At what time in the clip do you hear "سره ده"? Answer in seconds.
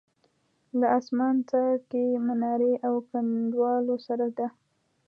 4.07-4.47